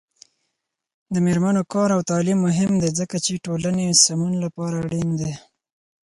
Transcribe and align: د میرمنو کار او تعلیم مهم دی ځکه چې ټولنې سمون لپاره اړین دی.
د 1.13 1.15
میرمنو 1.25 1.61
کار 1.73 1.89
او 1.95 2.01
تعلیم 2.11 2.39
مهم 2.47 2.71
دی 2.81 2.89
ځکه 2.99 3.15
چې 3.25 3.41
ټولنې 3.45 3.87
سمون 4.05 4.33
لپاره 4.43 4.75
اړین 4.83 5.09
دی. 5.21 5.33